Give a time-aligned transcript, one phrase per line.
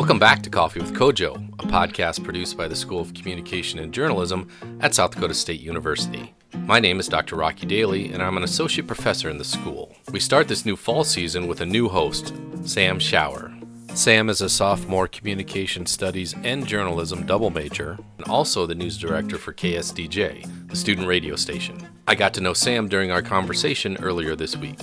[0.00, 3.92] Welcome back to Coffee with Kojo, a podcast produced by the School of Communication and
[3.92, 4.48] Journalism
[4.80, 6.34] at South Dakota State University.
[6.60, 7.36] My name is Dr.
[7.36, 9.94] Rocky Dailey, and I'm an associate professor in the school.
[10.10, 12.32] We start this new fall season with a new host,
[12.64, 13.54] Sam Schauer.
[13.94, 19.36] Sam is a sophomore communication studies and journalism double major, and also the news director
[19.36, 21.76] for KSDJ, the student radio station.
[22.08, 24.80] I got to know Sam during our conversation earlier this week.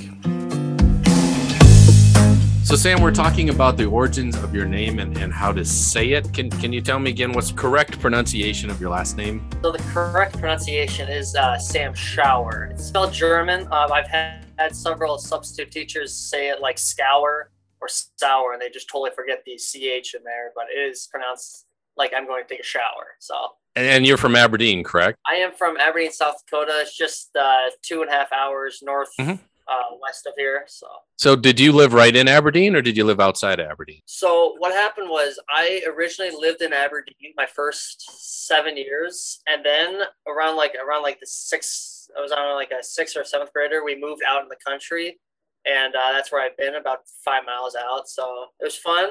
[2.67, 6.09] So, Sam, we're talking about the origins of your name and, and how to say
[6.09, 6.33] it.
[6.33, 9.47] Can, can you tell me again what's correct pronunciation of your last name?
[9.61, 12.71] So, the correct pronunciation is uh, Sam Schauer.
[12.71, 13.61] It's spelled German.
[13.71, 18.69] Um, I've had, had several substitute teachers say it like scour or sour, and they
[18.69, 20.51] just totally forget the ch in there.
[20.53, 23.15] But it is pronounced like I'm going to take a shower.
[23.19, 23.33] So.
[23.77, 25.19] And you're from Aberdeen, correct?
[25.25, 26.79] I am from Aberdeen, South Dakota.
[26.81, 29.35] It's just uh, two and a half hours north mm-hmm.
[29.69, 30.63] Uh, west of here.
[30.67, 30.87] So.
[31.17, 34.01] So did you live right in Aberdeen, or did you live outside Aberdeen?
[34.05, 40.01] So what happened was I originally lived in Aberdeen my first seven years, and then
[40.27, 43.83] around like around like the six, I was on like a sixth or seventh grader.
[43.83, 45.19] We moved out in the country
[45.67, 48.07] and uh, that's where I've been about five miles out.
[48.07, 49.09] So it was fun,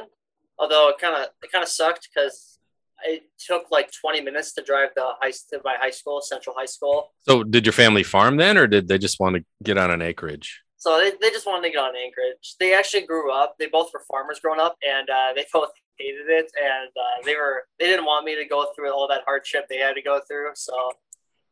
[0.59, 2.56] although it kind of it kind of sucked because
[3.05, 6.67] it took like 20 minutes to drive the high to my high school, Central High
[6.67, 7.13] School.
[7.21, 10.03] So did your family farm then, or did they just want to get on an
[10.03, 10.63] acreage?
[10.79, 12.55] So they, they just wanted to get on acreage.
[12.61, 13.57] They actually grew up.
[13.59, 16.51] They both were farmers growing up, and uh, they both hated it.
[16.63, 19.79] And uh, they were they didn't want me to go through all that hardship they
[19.79, 20.51] had to go through.
[20.55, 20.93] So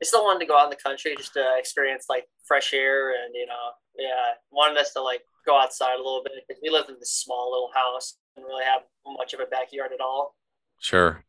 [0.01, 3.11] they still wanted to go out in the country just to experience like fresh air
[3.11, 6.71] and you know yeah, wanted us to like go outside a little bit because we
[6.71, 10.35] lived in this small little house and really have much of a backyard at all.
[10.79, 11.25] Sure,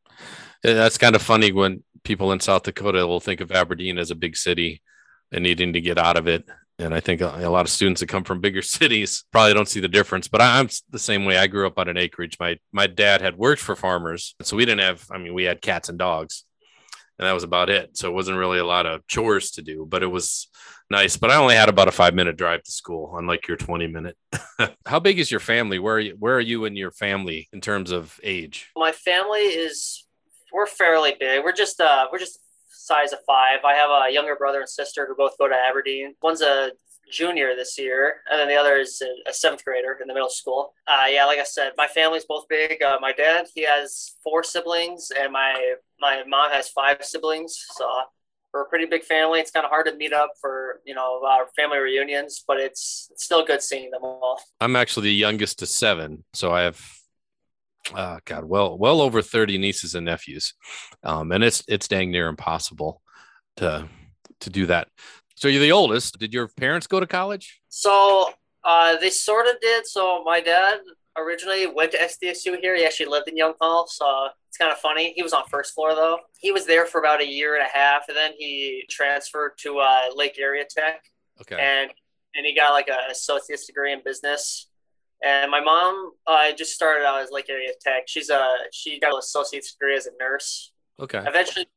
[0.61, 4.15] that's kind of funny when people in South Dakota will think of Aberdeen as a
[4.15, 4.81] big city
[5.31, 6.45] and needing to get out of it.
[6.77, 9.79] And I think a lot of students that come from bigger cities probably don't see
[9.79, 10.27] the difference.
[10.27, 11.37] But I'm the same way.
[11.37, 12.37] I grew up on an acreage.
[12.39, 15.05] My my dad had worked for farmers, so we didn't have.
[15.11, 16.43] I mean, we had cats and dogs,
[17.17, 17.97] and that was about it.
[17.97, 20.47] So it wasn't really a lot of chores to do, but it was
[20.89, 21.17] nice.
[21.17, 24.17] But I only had about a five minute drive to school, unlike your 20 minute.
[24.85, 25.79] How big is your family?
[25.79, 28.69] Where are you, where are you and your family in terms of age?
[28.75, 30.05] My family is
[30.53, 31.43] we're fairly big.
[31.43, 33.59] We're just uh we're just size of five.
[33.65, 36.13] I have a younger brother and sister who both go to Aberdeen.
[36.21, 36.71] One's a
[37.11, 40.73] junior this year, and then the other is a, seventh grader in the middle school.
[40.87, 42.81] Uh, yeah, like I said, my family's both big.
[42.81, 47.57] Uh, my dad, he has four siblings, and my my mom has five siblings.
[47.75, 47.89] So
[48.55, 49.41] we're a pretty big family.
[49.41, 53.09] It's kind of hard to meet up for you know our family reunions, but it's,
[53.11, 54.39] it's still good seeing them all.
[54.61, 56.81] I'm actually the youngest to seven, so I have
[57.93, 60.53] uh, God, well, well over 30 nieces and nephews.
[61.03, 63.01] Um, and it's, it's dang near impossible
[63.57, 63.87] to,
[64.39, 64.87] to do that.
[65.35, 66.17] So you're the oldest.
[66.17, 67.61] Did your parents go to college?
[67.69, 68.31] So
[68.63, 69.85] uh, they sort of did.
[69.85, 70.79] So my dad
[71.17, 72.75] originally went to SDSU here.
[72.75, 75.13] He actually lived in Young Hall, so it's kind of funny.
[75.15, 76.19] He was on first floor though.
[76.39, 79.79] He was there for about a year and a half, and then he transferred to
[79.79, 81.03] uh, Lake Area Tech.
[81.41, 81.55] Okay.
[81.55, 81.91] And
[82.35, 84.67] and he got like an associate's degree in business.
[85.23, 88.03] And my mom uh, just started out as Lake Area Tech.
[88.07, 90.71] She's a she got an associate's degree as a nurse.
[90.99, 91.19] Okay.
[91.25, 91.67] Eventually,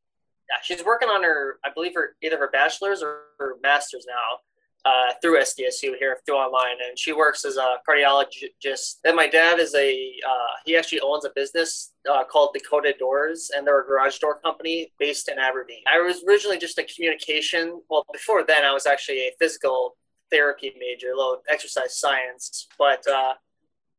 [0.48, 4.38] yeah, she's working on her, I believe her either her bachelor's or her master's now
[4.84, 8.96] uh, through SDSU here through online, and she works as a cardiologist.
[9.04, 13.50] And my dad is a uh, he actually owns a business uh, called Dakota Doors,
[13.54, 15.82] and they're a garage door company based in Aberdeen.
[15.92, 17.80] I was originally just a communication.
[17.90, 19.96] Well, before then, I was actually a physical
[20.30, 22.68] therapy major, a little exercise science.
[22.78, 23.34] But uh,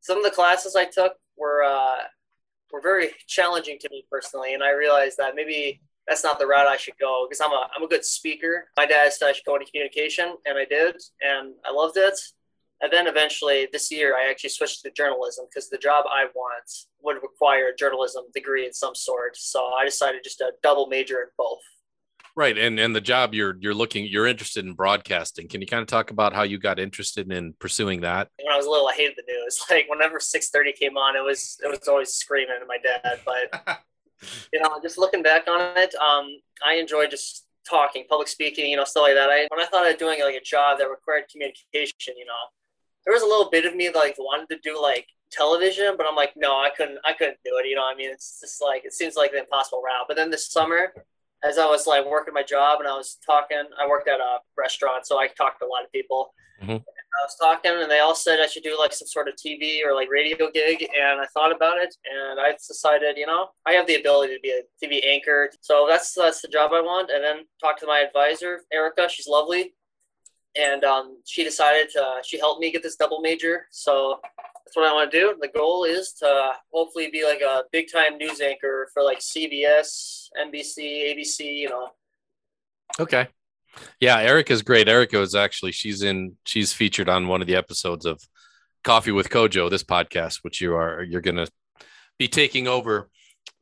[0.02, 2.04] some of the classes I took were uh,
[2.72, 6.68] were very challenging to me personally, and I realized that maybe that's not the route
[6.68, 8.66] I should go because I'm a I'm a good speaker.
[8.76, 12.20] My dad said I should go into communication, and I did, and I loved it.
[12.82, 16.72] And then eventually this year, I actually switched to journalism because the job I want
[17.02, 19.36] would require a journalism degree in some sort.
[19.38, 21.60] So I decided just to double major in both.
[22.36, 25.48] Right, and and the job you're you're looking you're interested in broadcasting.
[25.48, 28.30] Can you kind of talk about how you got interested in pursuing that?
[28.42, 29.64] When I was little, I hated the news.
[29.70, 33.20] Like whenever six thirty came on, it was it was always screaming at my dad.
[33.26, 33.80] But
[34.54, 36.28] you know, just looking back on it, um,
[36.66, 39.30] I enjoy just talking, public speaking, you know, stuff like that.
[39.30, 42.34] I when I thought of doing like a job that required communication, you know,
[43.06, 46.16] there was a little bit of me like wanted to do like television, but I'm
[46.16, 47.68] like, no, I couldn't, I couldn't do it.
[47.68, 50.06] You know, I mean, it's just like it seems like the impossible route.
[50.08, 50.94] But then this summer,
[51.44, 54.40] as I was like working my job and I was talking, I worked at a
[54.58, 56.34] restaurant, so I talked to a lot of people.
[56.62, 56.78] Mm-hmm.
[57.20, 59.84] I was talking, and they all said I should do like some sort of TV
[59.86, 60.82] or like radio gig.
[60.82, 64.40] And I thought about it, and I decided, you know, I have the ability to
[64.42, 67.10] be a TV anchor, so that's that's the job I want.
[67.10, 69.08] And then talked to my advisor, Erica.
[69.10, 69.74] She's lovely,
[70.56, 73.68] and um, she decided to, she helped me get this double major.
[73.72, 74.20] So
[74.66, 75.36] that's what I want to do.
[75.40, 80.28] The goal is to hopefully be like a big time news anchor for like CBS,
[80.40, 81.90] NBC, ABC, you know.
[83.00, 83.28] Okay.
[84.00, 84.88] Yeah, Erica's great.
[84.88, 88.22] Erica is actually she's in she's featured on one of the episodes of
[88.84, 91.48] Coffee with Kojo, this podcast, which you are you're gonna
[92.18, 93.10] be taking over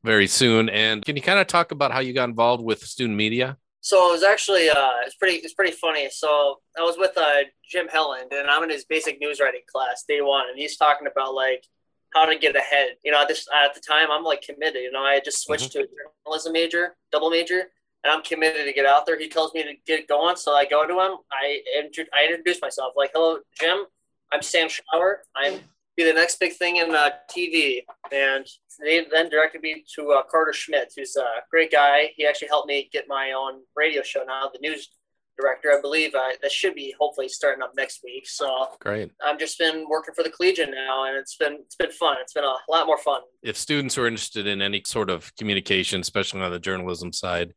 [0.03, 0.69] very soon.
[0.69, 3.57] And can you kind of talk about how you got involved with student media?
[3.81, 6.09] So it was actually uh, it's pretty it's pretty funny.
[6.11, 10.03] So I was with uh, Jim Helland, and I'm in his basic news writing class
[10.07, 11.63] day one, and he's talking about like
[12.13, 12.95] how to get ahead.
[13.03, 14.81] You know, at this at the time, I'm like committed.
[14.81, 15.79] You know, I just switched mm-hmm.
[15.79, 17.63] to a journalism major, double major,
[18.07, 19.19] and I'm committed to get out there.
[19.19, 21.18] He tells me to get going, so I go to him.
[21.31, 21.62] I
[22.13, 23.80] I introduce myself like, "Hello, Jim.
[24.31, 25.18] I'm Sam Schauer.
[25.36, 25.59] I'm
[25.98, 27.81] be the next big thing in uh, TV.
[28.12, 28.45] And
[28.80, 32.12] they then directed me to uh, Carter Schmidt, who's a great guy.
[32.15, 34.89] He actually helped me get my own radio show now, the news
[35.39, 35.71] director.
[35.75, 38.27] I believe uh, that should be hopefully starting up next week.
[38.27, 39.12] So great.
[39.25, 42.18] I've just been working for the Collegian now, and it's been it's been fun.
[42.21, 43.21] It's been a lot more fun.
[43.42, 47.53] If students are interested in any sort of communication, especially on the journalism side,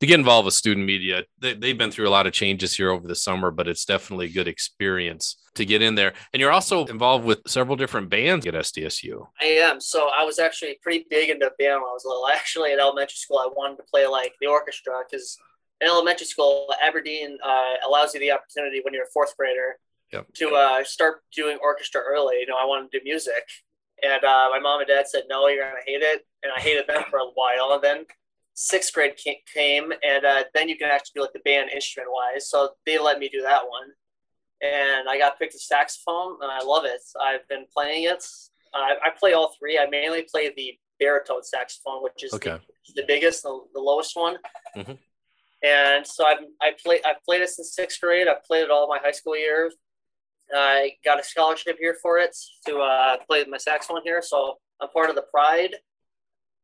[0.00, 1.24] to get involved with student media.
[1.38, 4.26] They, they've been through a lot of changes here over the summer, but it's definitely
[4.26, 6.14] a good experience to get in there.
[6.32, 9.26] And you're also involved with several different bands at SDSU.
[9.40, 9.80] I am.
[9.80, 12.26] So I was actually pretty big into band when I was little.
[12.34, 15.38] Actually, in elementary school, I wanted to play like the orchestra because
[15.80, 19.78] in elementary school, Aberdeen uh, allows you the opportunity when you're a fourth grader
[20.12, 20.26] yep.
[20.34, 22.36] to uh, start doing orchestra early.
[22.40, 23.44] You know, I wanted to do music.
[24.02, 26.26] And uh, my mom and dad said, no, you're going to hate it.
[26.42, 27.74] And I hated them for a while.
[27.74, 28.06] And then
[28.54, 29.16] sixth grade
[29.52, 32.48] came, and uh, then you can actually do like the band instrument wise.
[32.48, 33.90] So they let me do that one,
[34.62, 37.00] and I got picked the saxophone, and I love it.
[37.20, 38.24] I've been playing it.
[38.72, 39.78] Uh, I play all three.
[39.78, 42.58] I mainly play the baritone saxophone, which is okay.
[42.88, 44.36] the, the, biggest, the, the lowest one.
[44.76, 44.92] Mm-hmm.
[45.62, 48.28] And so I've I played I've played it since sixth grade.
[48.28, 49.74] I've played it all my high school years.
[50.54, 52.36] I got a scholarship here for it
[52.66, 54.20] to uh, play my saxophone here.
[54.22, 55.74] So I'm part of the Pride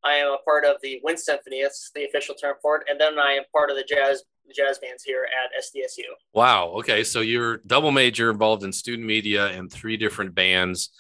[0.05, 1.63] I am a part of the Wind Symphony.
[1.63, 2.85] That's the official term for it.
[2.89, 4.23] And then I am part of the jazz
[4.55, 6.05] jazz bands here at SDSU.
[6.33, 6.69] Wow.
[6.79, 7.05] Okay.
[7.05, 10.91] So you're double major involved in student media and three different bands.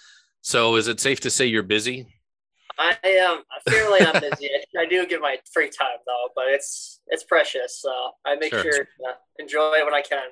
[0.42, 2.06] So is it safe to say you're busy?
[2.78, 4.48] I am fairly I'm busy.
[4.48, 7.78] I, I, do get my free time though, but it's it's precious.
[7.80, 7.92] So
[8.24, 10.22] I make sure, sure to enjoy it when I can.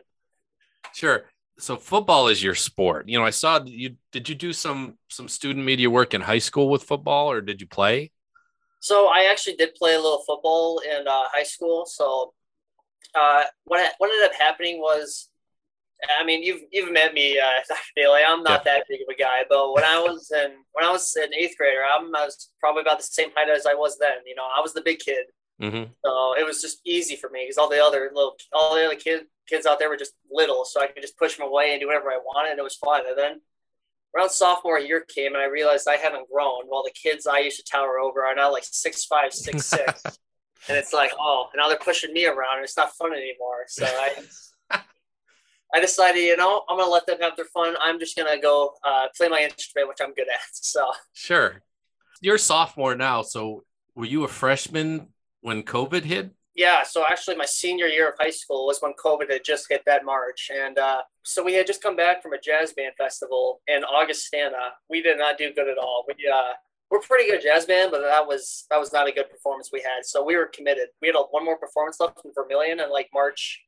[0.95, 1.25] Sure.
[1.59, 3.09] So football is your sport.
[3.09, 6.39] You know, I saw you did you do some some student media work in high
[6.39, 8.13] school with football or did you play?
[8.81, 11.87] So I actually did play a little football in uh, high school.
[11.87, 12.33] So
[13.15, 15.29] uh, what what ended up happening was,
[16.19, 17.81] I mean, you've you've met me, uh, Dr.
[17.97, 18.23] Dailey.
[18.27, 18.75] I'm not yeah.
[18.75, 21.57] that big of a guy, but when I was in when I was an eighth
[21.57, 24.19] grader, I'm, I was probably about the same height as I was then.
[24.27, 25.27] You know, I was the big kid,
[25.61, 25.91] mm-hmm.
[26.05, 28.97] so it was just easy for me because all the other little all the other
[28.97, 31.81] kid kids out there were just little, so I could just push them away and
[31.81, 33.03] do whatever I wanted, and it was fun.
[33.09, 33.41] And then
[34.17, 37.59] around sophomore year came and I realized I haven't grown while the kids I used
[37.59, 40.03] to tower over are now like six five, six six.
[40.69, 43.65] and it's like, oh, now they're pushing me around and it's not fun anymore.
[43.69, 44.23] So I
[45.75, 47.77] I decided, you know, I'm gonna let them have their fun.
[47.81, 50.41] I'm just gonna go uh, play my instrument, which I'm good at.
[50.53, 51.63] So sure.
[52.21, 53.65] You're a sophomore now, so
[53.95, 55.09] were you a freshman
[55.41, 56.33] when COVID hit?
[56.55, 59.83] Yeah, so actually, my senior year of high school was when COVID had just hit
[59.87, 63.61] that March, and uh, so we had just come back from a jazz band festival
[63.67, 64.73] in Augustana.
[64.89, 66.05] We did not do good at all.
[66.09, 66.53] We uh,
[66.91, 69.81] we're pretty good jazz band, but that was that was not a good performance we
[69.81, 70.05] had.
[70.05, 70.89] So we were committed.
[71.03, 73.63] We had a, one more performance left in Vermillion in like March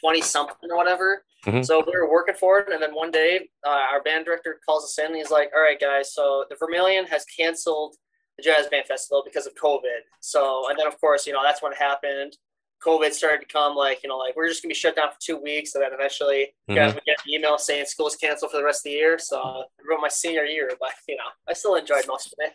[0.00, 1.24] twenty something or whatever.
[1.44, 1.62] Mm-hmm.
[1.62, 4.84] So we were working for it, and then one day uh, our band director calls
[4.84, 5.06] us in.
[5.06, 7.96] and He's like, "All right, guys, so the Vermillion has canceled."
[8.36, 10.02] the Jazz Band Festival because of COVID.
[10.20, 12.36] So, and then of course, you know, that's when it happened.
[12.84, 15.16] COVID started to come, like, you know, like we're just gonna be shut down for
[15.20, 15.74] two weeks.
[15.74, 16.74] And then eventually mm-hmm.
[16.74, 19.18] got, we get an email saying school's canceled for the rest of the year.
[19.18, 22.52] So I wrote my senior year, but you know, I still enjoyed most of it.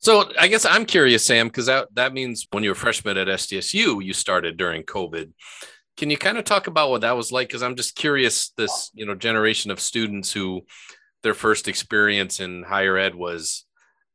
[0.00, 3.16] So I guess I'm curious, Sam, because that, that means when you were a freshman
[3.16, 5.32] at SDSU, you started during COVID.
[5.96, 7.48] Can you kind of talk about what that was like?
[7.48, 10.64] Because I'm just curious, this you know generation of students who
[11.24, 13.66] their first experience in higher ed was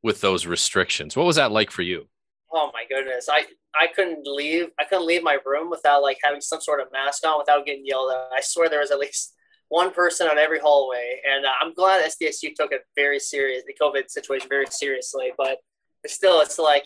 [0.02, 1.16] with those restrictions.
[1.16, 2.08] What was that like for you?
[2.52, 3.28] Oh my goodness.
[3.30, 3.46] I,
[3.78, 4.66] I couldn't leave.
[4.78, 7.86] I couldn't leave my room without like having some sort of mask on without getting
[7.86, 8.28] yelled at.
[8.36, 9.34] I swear there was at least
[9.68, 11.20] one person on every hallway.
[11.28, 15.58] And uh, I'm glad SDSU took it very serious, the COVID situation very seriously, but
[16.06, 16.84] still it's like,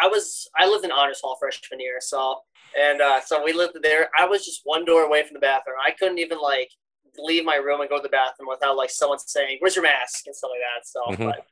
[0.00, 1.98] I was, I lived in honors hall freshman year.
[2.00, 2.40] So,
[2.80, 4.08] and uh, so we lived there.
[4.18, 5.76] I was just one door away from the bathroom.
[5.84, 6.70] I couldn't even like
[7.16, 10.26] leave my room and go to the bathroom without like someone saying, where's your mask?
[10.26, 10.86] And stuff like that.
[10.88, 11.24] So, mm-hmm.
[11.30, 11.46] but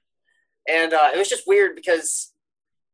[0.68, 2.31] and uh, it was just weird because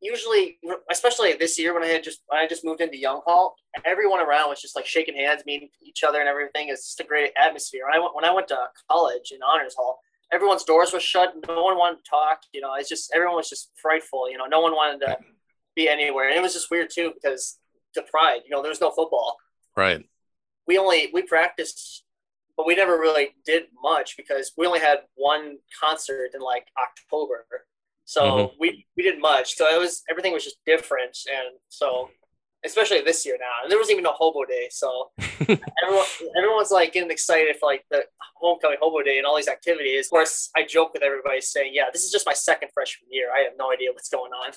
[0.00, 0.59] usually,
[0.90, 4.49] especially this year when I had just I just moved into Young Hall, everyone around
[4.49, 6.69] was just like shaking hands, meeting each other, and everything.
[6.69, 7.83] It's just a great atmosphere.
[7.87, 8.59] When I went when I went to
[8.90, 10.00] college in Honors Hall,
[10.33, 11.35] everyone's doors were shut.
[11.47, 12.40] No one wanted to talk.
[12.52, 14.31] You know, it's just everyone was just frightful.
[14.31, 15.19] You know, no one wanted to
[15.75, 17.59] be anywhere, and it was just weird too because
[17.95, 18.40] the pride.
[18.45, 19.37] You know, there was no football.
[19.76, 20.05] Right.
[20.67, 22.05] We only we practiced,
[22.57, 27.47] but we never really did much because we only had one concert in like October.
[28.08, 28.56] So mm-hmm.
[28.58, 29.54] we we did much.
[29.54, 32.08] So it was everything was just different, and so
[32.64, 33.62] especially this year now.
[33.62, 37.84] And there was even a hobo day, so everyone everyone's like getting excited for like
[37.90, 38.04] the
[38.40, 40.06] homecoming hobo day and all these activities.
[40.06, 43.28] Of course, I joke with everybody saying, "Yeah, this is just my second freshman year.
[43.30, 44.52] I have no idea what's going on."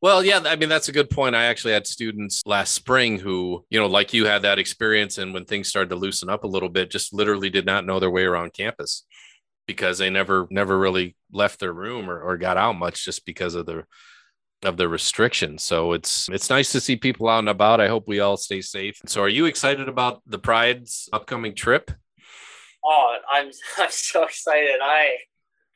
[0.00, 1.34] Well, yeah, I mean that's a good point.
[1.34, 5.34] I actually had students last spring who, you know, like you had that experience and
[5.34, 8.12] when things started to loosen up a little bit, just literally did not know their
[8.12, 9.04] way around campus
[9.70, 13.54] because they never never really left their room or, or got out much just because
[13.54, 13.84] of the
[14.64, 15.62] of the restrictions.
[15.62, 17.80] So it's it's nice to see people out and about.
[17.80, 19.00] I hope we all stay safe.
[19.06, 21.92] So are you excited about the Pride's upcoming trip?
[22.84, 24.80] Oh, I'm I'm so excited.
[24.82, 25.18] I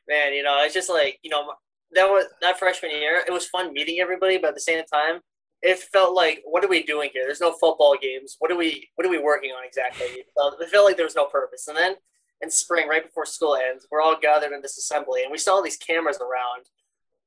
[0.09, 1.53] man, you know, it's just like, you know,
[1.93, 5.21] that was that freshman year, it was fun meeting everybody, but at the same time,
[5.61, 7.23] it felt like what are we doing here?
[7.23, 8.35] There's no football games.
[8.39, 10.07] What are we what are we working on exactly?
[10.37, 11.69] So it felt like there was no purpose.
[11.69, 11.95] And then
[12.41, 15.61] in spring, right before school ends, we're all gathered in this assembly and we saw
[15.61, 16.65] these cameras around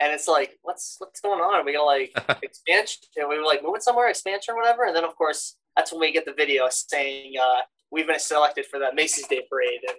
[0.01, 1.57] and it's like, what's what's going on?
[1.57, 2.13] Are we gonna like
[2.43, 3.03] expansion?
[3.17, 4.85] And we were like moving somewhere, expansion or whatever.
[4.85, 8.67] And then of course that's when we get the video saying uh, we've been selected
[8.67, 9.81] for that Macy's Day Parade.
[9.89, 9.99] And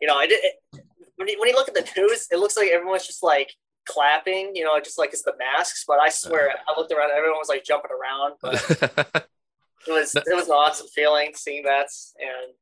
[0.00, 0.84] you know, I did it,
[1.16, 3.52] when you, when you look at the news, it looks like everyone's just like
[3.86, 4.54] clapping.
[4.54, 5.84] You know, just like it's the masks.
[5.86, 8.34] But I swear, I looked around, everyone was like jumping around.
[8.40, 9.26] But
[9.88, 12.54] it was it was an awesome feeling seeing that and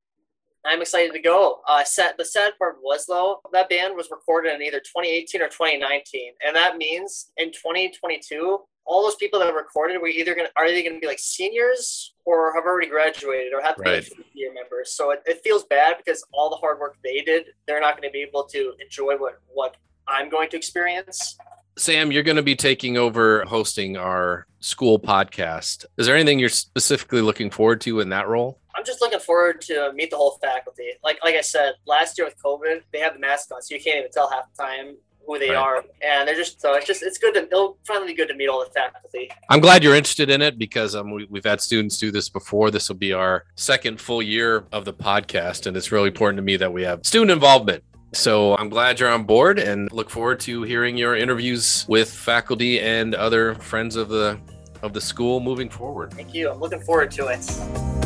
[0.64, 1.60] I'm excited to go.
[1.66, 5.48] Uh, sad, the sad part was though that band was recorded in either 2018 or
[5.48, 10.52] 2019, and that means in 2022, all those people that recorded were either going to
[10.56, 14.08] are they going to be like seniors or have already graduated or have to right.
[14.16, 14.92] be year members.
[14.92, 18.08] So it, it feels bad because all the hard work they did, they're not going
[18.08, 19.76] to be able to enjoy what what
[20.08, 21.38] I'm going to experience.
[21.78, 25.86] Sam, you're going to be taking over hosting our school podcast.
[25.96, 28.59] Is there anything you're specifically looking forward to in that role?
[28.74, 30.90] I'm just looking forward to meet the whole faculty.
[31.02, 33.80] Like like I said, last year with COVID, they have the mask on, so you
[33.80, 34.96] can't even tell half the time
[35.26, 35.56] who they right.
[35.56, 38.34] are, and they're just so it's just it's good to it'll finally be good to
[38.34, 39.30] meet all the faculty.
[39.48, 42.70] I'm glad you're interested in it because um we, we've had students do this before.
[42.70, 46.42] This will be our second full year of the podcast, and it's really important to
[46.42, 47.84] me that we have student involvement.
[48.12, 52.80] So I'm glad you're on board and look forward to hearing your interviews with faculty
[52.80, 54.40] and other friends of the
[54.82, 56.12] of the school moving forward.
[56.14, 56.50] Thank you.
[56.50, 57.99] I'm looking forward to it.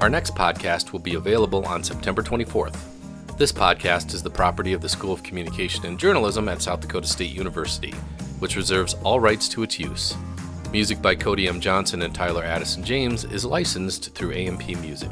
[0.00, 2.76] Our next podcast will be available on September 24th.
[3.36, 7.08] This podcast is the property of the School of Communication and Journalism at South Dakota
[7.08, 7.90] State University,
[8.38, 10.14] which reserves all rights to its use.
[10.70, 11.60] Music by Cody M.
[11.60, 15.10] Johnson and Tyler Addison James is licensed through AMP Music.